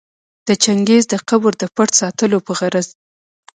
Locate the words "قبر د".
1.29-1.63